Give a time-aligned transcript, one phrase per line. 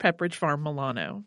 [0.00, 1.24] Pepperidge Farm Milano.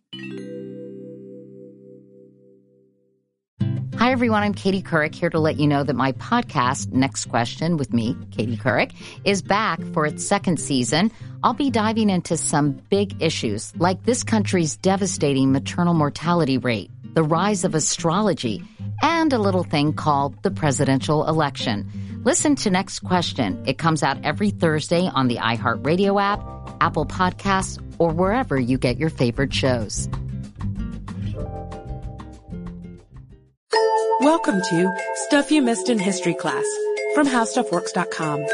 [4.03, 4.43] Hi, everyone.
[4.43, 8.17] I'm Katie Couric here to let you know that my podcast, Next Question with me,
[8.31, 8.91] Katie Couric,
[9.23, 11.09] is back for its second season.
[11.41, 17.23] I'll be diving into some big issues like this country's devastating maternal mortality rate, the
[17.23, 18.61] rise of astrology,
[19.01, 21.89] and a little thing called the presidential election.
[22.25, 23.63] Listen to Next Question.
[23.65, 26.41] It comes out every Thursday on the iHeartRadio app,
[26.81, 30.09] Apple Podcasts, or wherever you get your favorite shows.
[34.19, 34.95] Welcome to
[35.27, 36.65] Stuff You Missed in History Class
[37.13, 38.45] from HowStuffWorks.com.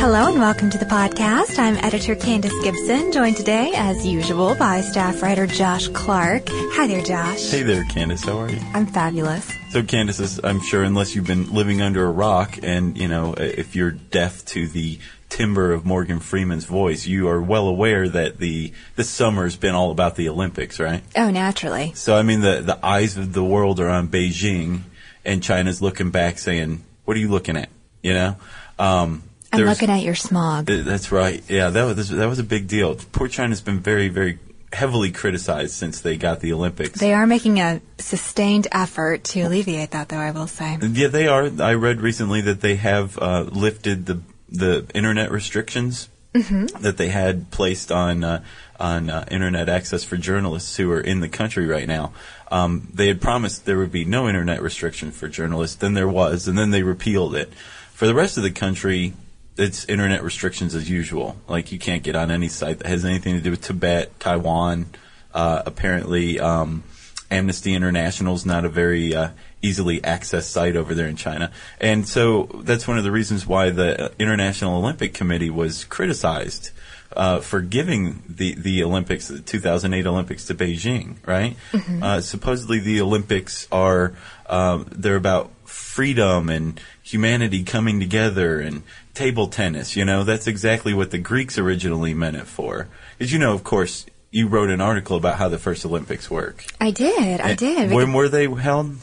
[0.00, 1.58] Hello and welcome to the podcast.
[1.58, 6.42] I'm editor Candace Gibson, joined today, as usual, by staff writer Josh Clark.
[6.48, 7.50] Hi there, Josh.
[7.50, 8.24] Hey there, Candace.
[8.24, 8.60] How are you?
[8.74, 9.50] I'm fabulous.
[9.74, 13.34] So, Candace, is, I'm sure, unless you've been living under a rock, and you know,
[13.34, 15.00] if you're deaf to the
[15.30, 19.90] timbre of Morgan Freeman's voice, you are well aware that the this summer's been all
[19.90, 21.02] about the Olympics, right?
[21.16, 21.90] Oh, naturally.
[21.96, 24.82] So, I mean, the the eyes of the world are on Beijing,
[25.24, 27.68] and China's looking back, saying, "What are you looking at?"
[28.00, 28.36] You know.
[28.78, 30.66] Um, I'm looking at your smog.
[30.66, 31.42] That's right.
[31.48, 32.94] Yeah, that was that was a big deal.
[33.10, 34.38] Poor China's been very, very
[34.74, 36.98] heavily criticized since they got the Olympics.
[36.98, 40.78] They are making a sustained effort to alleviate that, though, I will say.
[40.80, 41.50] Yeah, they are.
[41.60, 47.50] I read recently that they have uh, lifted the the internet restrictions that they had
[47.50, 48.42] placed on uh,
[48.78, 52.12] on uh, internet access for journalists who are in the country right now.
[52.50, 55.76] Um, they had promised there would be no internet restriction for journalists.
[55.76, 57.52] Then there was, and then they repealed it.
[57.92, 59.14] For the rest of the country,
[59.56, 61.36] it's internet restrictions as usual.
[61.48, 64.86] Like you can't get on any site that has anything to do with Tibet, Taiwan.
[65.32, 66.84] Uh, apparently, um,
[67.30, 69.30] Amnesty International is not a very uh,
[69.62, 71.50] easily accessed site over there in China,
[71.80, 76.70] and so that's one of the reasons why the International Olympic Committee was criticized
[77.16, 81.16] uh, for giving the the Olympics, the 2008 Olympics, to Beijing.
[81.26, 81.56] Right?
[82.02, 84.14] Uh, supposedly, the Olympics are
[84.46, 88.82] um, they're about freedom and humanity coming together and
[89.14, 89.96] table tennis.
[89.96, 92.88] You know, that's exactly what the Greeks originally meant it for.
[93.18, 96.64] Did you know, of course, you wrote an article about how the first Olympics work.
[96.80, 97.92] I did, I And did.
[97.92, 98.96] When were they held?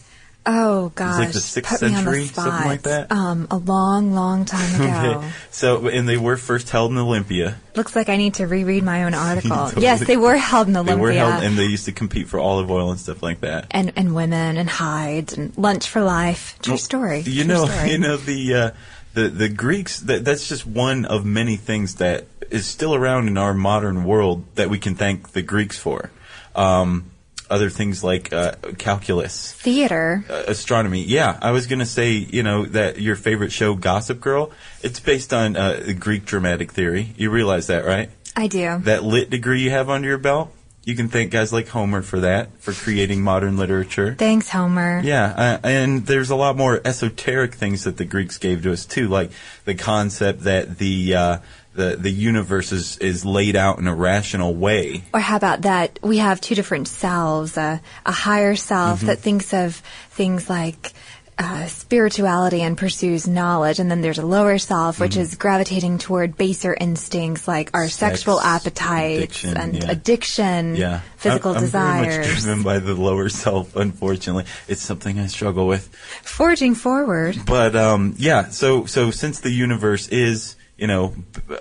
[0.46, 1.20] Oh, gosh.
[1.20, 3.10] like the sixth on the something like spot.
[3.10, 3.12] that?
[3.12, 5.18] Um, a long, long time ago.
[5.20, 5.32] Okay.
[5.52, 7.58] So, and they were first held in Olympia.
[7.76, 9.50] Looks like I need to reread my own article.
[9.56, 9.84] Totally.
[9.84, 10.96] Yes, they were held in Olympia.
[10.96, 13.68] They were held, and they used to compete for olive oil and stuff like that.
[13.72, 16.58] and, and women and hides and lunch for life.
[16.62, 17.22] True story.
[17.22, 17.92] You True know, story.
[17.92, 18.72] you know the uh,
[19.14, 20.00] the the Greeks.
[20.02, 24.44] That, that's just one of many things that is still around in our modern world
[24.56, 26.10] that we can thank the Greeks for.
[26.56, 27.11] Um,
[27.52, 30.24] other things like uh, calculus, Theater.
[30.30, 31.04] uh, astronomy.
[31.04, 34.52] Yeah, I was gonna say, you know, that your favorite show, Gossip Girl,
[34.82, 37.14] it's based on uh, Greek dramatic theory.
[37.18, 38.10] You realize that, right?
[38.36, 38.80] I do.
[38.80, 40.52] That lit degree you have under your belt.
[40.84, 44.16] You can thank guys like Homer for that, for creating modern literature.
[44.18, 45.02] Thanks, Homer.
[45.04, 48.88] Yeah, uh, and there's a lot more esoteric things that the Greeks gave to us
[48.88, 49.30] too, like
[49.66, 51.38] the concept that the uh,
[51.74, 55.04] the the universe is is laid out in a rational way.
[55.14, 56.00] Or how about that?
[56.04, 59.08] We have two different selves a, a higher self Mm-hmm.
[59.08, 59.76] that thinks of
[60.10, 60.94] things like
[61.38, 66.38] uh, spirituality and pursues knowledge, and then there's a lower self which is gravitating toward
[66.38, 67.90] baser instincts like our Mm-hmm.
[67.90, 69.92] Sex, sexual appetites addiction, and yeah.
[69.92, 72.44] addiction, Yeah, physical I'm, I'm very much desires.
[72.44, 73.76] driven by the lower self.
[73.76, 75.88] Unfortunately, it's something I struggle with.
[76.22, 77.38] Forging forward.
[77.46, 81.14] But um, yeah, so so since the universe is you know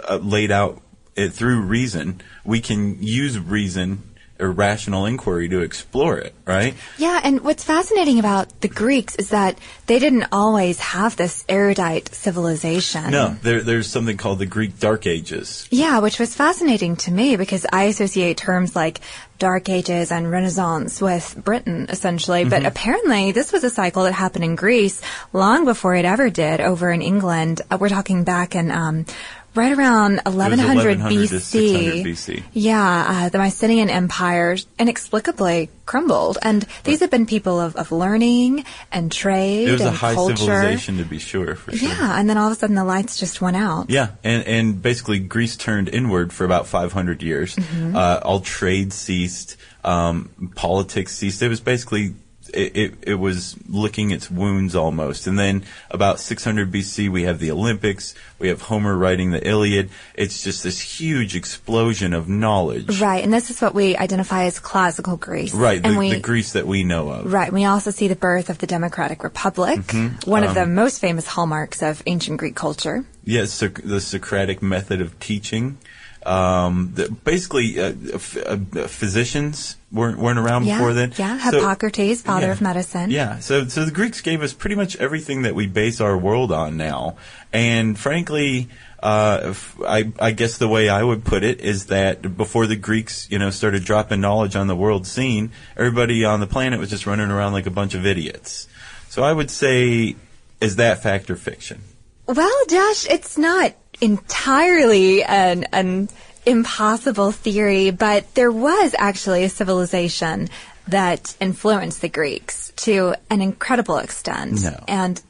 [0.09, 0.83] uh, laid out
[1.17, 4.03] uh, through reason, we can use reason
[4.41, 6.75] or rational inquiry to explore it, right?
[6.99, 12.15] Yeah, and what's fascinating about the Greeks is that they didn't always have this erudite
[12.15, 13.11] civilization.
[13.11, 15.69] No, there, there's something called the Greek Dark Ages.
[15.71, 19.01] Yeah, which was fascinating to me because I associate terms like
[19.41, 22.45] Dark Ages and Renaissance with Britain, essentially.
[22.45, 25.01] But apparently, this was a cycle that happened in Greece
[25.33, 27.63] long before it ever did over in England.
[27.71, 29.07] Uh, we're talking back in um,
[29.55, 31.41] right around 1100, 1100 to BC.
[31.41, 32.43] 600 BC.
[32.53, 38.65] Yeah, uh, the Mycenaean Empire inexplicably crumbled, and these have been people of, of learning
[38.93, 40.37] and trade It was and a high culture.
[40.37, 41.89] civilization to be sure, for sure.
[41.89, 43.91] Yeah, and then all of a sudden the lights just went out.
[43.91, 47.57] Yeah, and and basically Greece turned inward for about 500 years.
[47.57, 47.97] Mm-hmm.
[47.97, 51.43] Uh, all trade ceased, um, politics ceased.
[51.43, 52.15] It was basically
[52.55, 55.27] it, it, it was licking its wounds almost.
[55.27, 58.15] And then about 600 BC, we have the Olympics.
[58.39, 59.91] We have Homer writing the Iliad.
[60.15, 63.01] It's just this huge explosion of knowledge.
[63.01, 65.55] Right, and this is what we identify as classical Greece.
[65.55, 67.33] Right, the, we, the Greece that we know of.
[67.33, 67.53] Right.
[67.53, 70.31] We also see the birth of the Democratic Republic, Mm-hmm.
[70.31, 73.05] one of the Um, most famous hallmarks of ancient Greek culture.
[73.25, 75.79] Yes, Soc- the Socratic method of teaching.
[76.27, 78.57] Um, the, basically, uh, f- uh,
[78.89, 81.13] physicians weren't weren't around Yeah, before then.
[81.17, 81.39] yeah.
[81.51, 82.53] So- Hippocrates, father yeah.
[82.53, 83.11] of medicine.
[83.11, 83.39] Yeah.
[83.39, 86.77] So so the Greeks gave us pretty much everything that we base our world on
[86.77, 87.17] now,
[87.53, 88.69] and frankly.
[89.03, 92.77] Uh, f- I, I guess the way I would put it is that before the
[92.77, 96.91] Greeks, you know, started dropping knowledge on the world scene, everybody on the planet was
[96.91, 98.69] just running around like a bunch of idiots.
[99.09, 100.17] So I would say,
[100.61, 101.81] is that fact or fiction?
[102.27, 106.09] Well, Josh, it's not entirely an, an
[106.47, 110.49] impossible theory, but there was actually a civilization
[110.89, 114.63] that influenced the Greeks to an incredible extent.
[114.63, 114.85] No.
[114.89, 115.21] And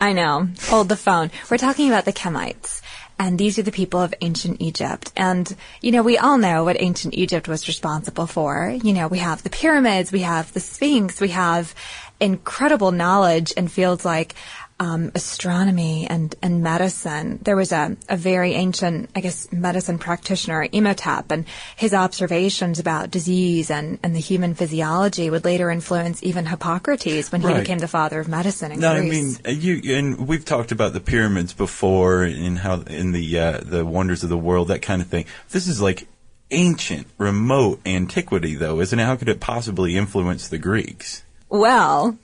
[0.00, 1.30] I know, hold the phone.
[1.50, 2.82] We're talking about the Kemites.
[3.18, 5.12] And these are the people of ancient Egypt.
[5.14, 8.74] And, you know, we all know what ancient Egypt was responsible for.
[8.82, 11.74] You know, we have the pyramids, we have the Sphinx, we have
[12.20, 14.34] incredible knowledge in fields like
[14.78, 17.38] um, astronomy and, and medicine.
[17.42, 21.44] There was a, a very ancient, I guess, medicine practitioner, Imhotep, and
[21.76, 27.42] his observations about disease and, and the human physiology would later influence even Hippocrates when
[27.42, 27.60] he Right.
[27.60, 30.94] became the father of medicine in No, I mean uh, you and we've talked about
[30.94, 35.02] the pyramids before and how in the uh, the wonders of the world that kind
[35.02, 35.26] of thing.
[35.50, 36.06] This is like
[36.50, 39.04] ancient, remote antiquity, though, isn't it?
[39.04, 41.22] How could it possibly influence the Greeks?
[41.50, 42.16] Well,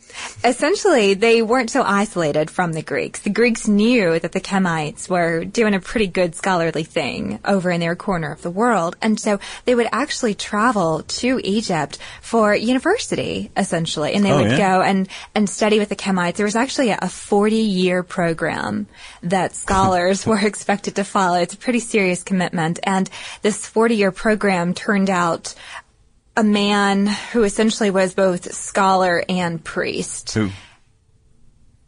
[0.44, 3.20] essentially, they weren't so isolated from the Greeks.
[3.20, 7.80] The Greeks knew that the Kemites were doing a pretty good scholarly thing over in
[7.80, 8.94] their corner of the world.
[9.02, 14.14] And so they would actually travel to Egypt for university, essentially.
[14.14, 14.58] And they Oh, would yeah?
[14.76, 16.36] go and, and study with the Kemites.
[16.36, 18.86] There was actually a 40 year program
[19.24, 21.38] that scholars were expected to follow.
[21.40, 22.78] It's a pretty serious commitment.
[22.84, 23.10] And
[23.42, 25.54] this 40 year program turned out
[26.36, 30.34] a man who essentially was both scholar and priest.
[30.34, 30.50] Who?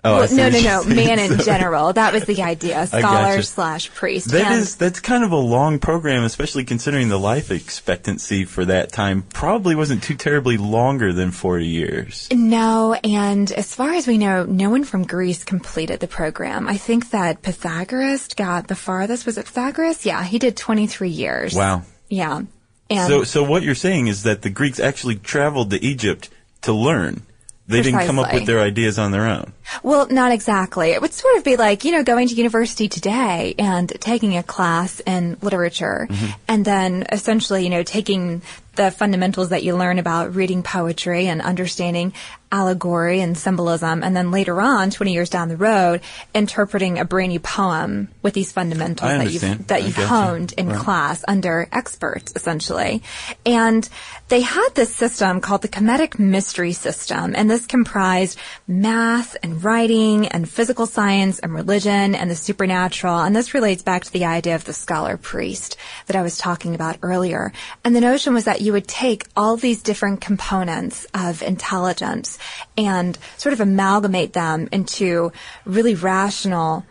[0.05, 1.93] Oh, Well, no, no, no, man in general.
[1.93, 2.87] That was the idea.
[2.87, 3.43] Scholar gotcha.
[3.43, 4.31] slash priest.
[4.31, 8.65] That And- is that's kind of a long program, especially considering the life expectancy for
[8.65, 12.29] that time probably wasn't too terribly longer than forty years.
[12.33, 16.69] No, and as far as we know, no one from Greece completed the program.
[16.69, 19.27] I think that Pythagoras got the farthest.
[19.27, 20.07] Was it Pythagoras?
[20.07, 21.55] Yeah, he did 23 years.
[21.55, 21.83] Wow.
[22.09, 22.43] Yeah.
[22.91, 26.29] And So, so what you're saying is that the Greeks actually traveled to Egypt
[26.63, 27.23] to learn.
[27.67, 29.53] They didn't come up with their ideas on their own.
[29.83, 30.93] Well, not exactly.
[30.93, 34.43] It would sort of be like, you know, going to university today and taking a
[34.43, 36.27] class in literature Mm-hmm.
[36.49, 38.41] and then essentially, you know, taking
[38.79, 42.15] the fundamentals that you learn about reading poetry and understanding
[42.51, 46.01] allegory and symbolism and then later on, 20 years down the road,
[46.35, 50.79] interpreting a brainy poem with these fundamentals that you've, that you've honed in Right.
[50.79, 53.03] class under experts, essentially.
[53.45, 53.87] And
[54.29, 60.29] they had this system called the Kemetic Mystery System, and this comprised math and writing
[60.29, 63.19] and physical science and religion and the supernatural.
[63.19, 66.75] And this relates back to the idea of the scholar priest that I was talking
[66.75, 67.53] about earlier.
[67.85, 72.39] And the notion was that you would take all these different components of intelligence
[72.77, 75.33] and sort of amalgamate them into
[75.65, 76.85] really rational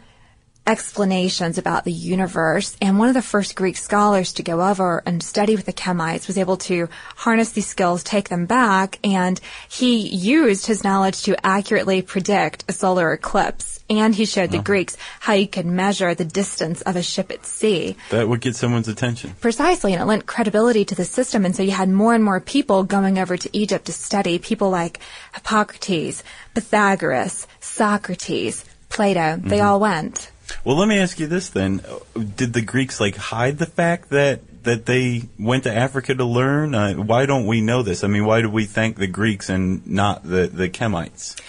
[0.67, 2.75] explanations about the universe.
[2.81, 6.27] And one of the first Greek scholars to go over and study with the Kemites
[6.27, 11.45] was able to harness these skills, take them back, and he used his knowledge to
[11.45, 13.76] accurately predict a solar eclipse.
[13.89, 17.45] And he showed the Greeks how you could measure the distance of a ship at
[17.45, 17.95] sea.
[18.09, 19.33] That would get someone's attention.
[19.39, 21.45] Precisely, and it lent credibility to the system.
[21.45, 24.69] And so you had more and more people going over to Egypt to study, people
[24.69, 24.99] like
[25.33, 29.37] Hippocrates, Pythagoras, Socrates, Plato.
[29.37, 30.31] They all went.
[30.63, 31.81] Well, let me ask you this then:
[32.35, 36.75] Did the Greeks like hide the fact that that they went to Africa to learn?
[36.75, 38.03] Uh, why don't we know this?
[38.03, 41.39] I mean, why do we thank the Greeks and not the the Kemites?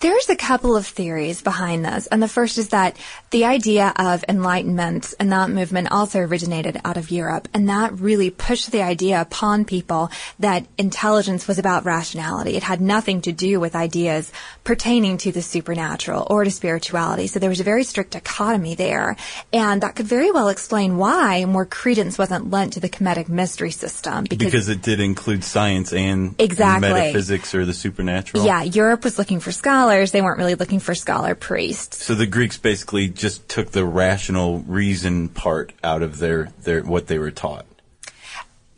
[0.00, 2.96] There's a couple of theories behind this, and the first is that
[3.30, 8.30] the idea of enlightenment and that movement also originated out of Europe, and that really
[8.30, 12.54] pushed the idea upon people that intelligence was about rationality.
[12.56, 14.30] It had nothing to do with ideas
[14.62, 17.26] pertaining to the supernatural or to spirituality.
[17.26, 19.16] So there was a very strict dichotomy there,
[19.52, 23.72] and that could very well explain why more credence wasn't lent to the Kemetic mystery
[23.72, 26.88] system because, Because it did include science and Exactly.
[26.88, 28.44] metaphysics or the supernatural.
[28.46, 29.87] yeah, Europe was looking for scholars.
[30.12, 32.04] They weren't really looking for scholar priests.
[32.04, 37.06] So the Greeks basically just took the rational reason part out of their, their what
[37.06, 37.66] they were taught.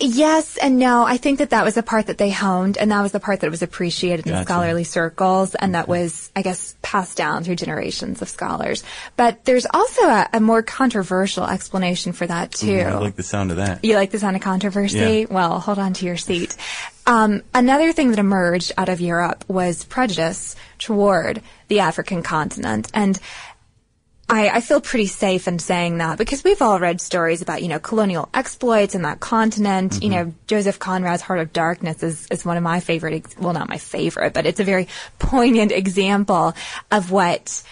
[0.02, 1.04] Yes and no.
[1.04, 3.40] I think that that was the part that they honed, and that was the part
[3.40, 4.44] that was appreciated in Gotcha.
[4.46, 8.82] scholarly circles, and that was, I guess, passed down through generations of scholars.
[9.16, 12.80] But there's also a, a more controversial explanation for that too.
[12.80, 13.84] I like the sound of that.
[13.84, 14.98] You like the sound of controversy?
[14.98, 15.26] Yeah.
[15.30, 16.56] Well, hold on to your seat.
[17.06, 22.90] Um, another thing that emerged out of Europe was prejudice toward the African continent.
[22.92, 23.16] And
[24.30, 27.68] I, I feel pretty safe in saying that because we've all read stories about, you
[27.68, 30.02] know, colonial exploits in that continent.
[30.02, 33.52] You know, Joseph Conrad's Heart of Darkness is, is one of my favorite, ex- well,
[33.52, 34.86] not my favorite, but it's a very
[35.18, 36.54] poignant example
[36.92, 37.62] of what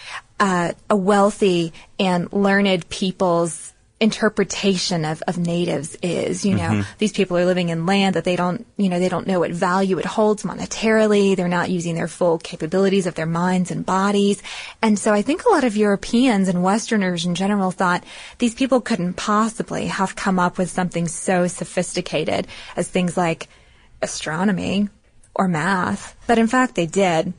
[0.41, 6.45] uh, a wealthy and learned people's interpretation of, of natives is.
[6.45, 6.91] You know, mm-hmm.
[6.97, 9.51] these people are living in land that they don't, you know, they don't know what
[9.51, 11.35] value it holds monetarily.
[11.35, 14.41] They're not using their full capabilities of their minds and bodies.
[14.81, 18.03] And so I think a lot of Europeans and Westerners in general thought
[18.37, 23.47] these people couldn't possibly have come up with something so sophisticated as things like
[24.01, 24.89] astronomy
[25.35, 26.15] or math.
[26.27, 27.33] But in fact, they did.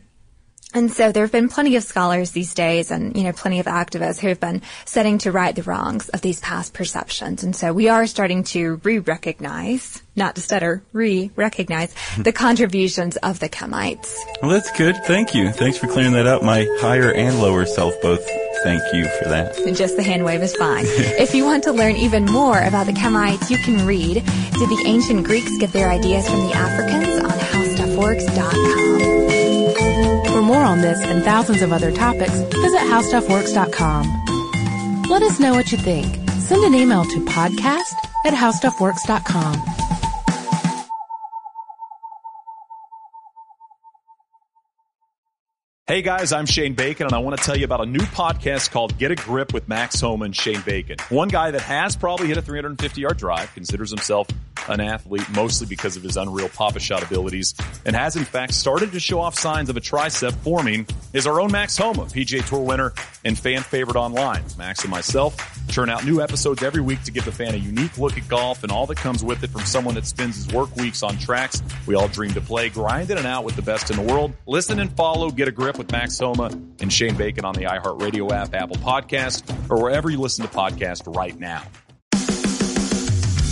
[0.72, 3.66] And so there have been plenty of scholars these days and, you know, plenty of
[3.66, 7.42] activists who have been setting to right the wrongs of these past perceptions.
[7.42, 13.48] And so we are starting to re-recognize, not to stutter, re-recognize the contributions of the
[13.48, 14.14] Kemites.
[14.42, 14.96] Well, that's good.
[15.04, 15.50] Thank you.
[15.50, 16.42] Thanks for clearing that up.
[16.42, 18.24] My higher and lower self both
[18.62, 19.58] thank you for that.
[19.58, 20.84] And just the hand wave is fine.
[20.86, 24.24] if you want to learn even more about the Kemites, you can read Did
[24.68, 29.19] the Ancient Greeks Get Their Ideas from the Africans on HowStuffWorks.com.
[30.50, 35.04] More on this and thousands of other topics, visit howstuffworks.com.
[35.08, 36.12] Let us know what you think.
[36.40, 37.94] Send an email to podcast
[38.26, 39.54] at howstuffworks.com.
[45.86, 48.72] Hey guys, I'm Shane Bacon and I want to tell you about a new podcast
[48.72, 50.96] called Get a Grip with Max Homa Shane Bacon.
[51.10, 54.26] One guy that has probably hit a 350 yard drive, considers himself
[54.70, 58.92] an athlete mostly because of his unreal papa shot abilities, and has in fact started
[58.92, 62.60] to show off signs of a tricep forming is our own Max Homa, PGA Tour
[62.60, 62.92] winner
[63.24, 64.42] and fan favorite online.
[64.56, 65.36] Max and myself
[65.68, 68.62] churn out new episodes every week to give the fan a unique look at golf
[68.62, 71.62] and all that comes with it from someone that spends his work weeks on tracks
[71.86, 74.32] we all dream to play, grinding it and out with the best in the world.
[74.46, 76.46] Listen and follow Get a Grip with Max Homa
[76.80, 81.14] and Shane Bacon on the iHeartRadio app, Apple Podcast, or wherever you listen to podcasts
[81.16, 81.62] right now.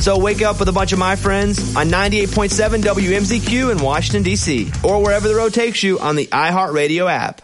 [0.00, 4.70] So wake up with a bunch of my friends on 98.7 WMZQ in Washington, D.C.,
[4.82, 7.40] or wherever the road takes you on the iHeartRadio app.